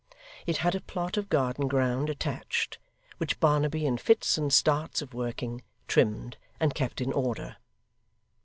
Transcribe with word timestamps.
It 0.47 0.57
had 0.57 0.73
a 0.73 0.81
plot 0.81 1.15
of 1.15 1.29
garden 1.29 1.67
ground 1.67 2.09
attached, 2.09 2.79
which 3.19 3.39
Barnaby, 3.39 3.85
in 3.85 3.99
fits 3.99 4.35
and 4.35 4.51
starts 4.51 4.99
of 5.03 5.13
working, 5.13 5.61
trimmed, 5.87 6.37
and 6.59 6.73
kept 6.73 7.01
in 7.01 7.13
order. 7.13 7.57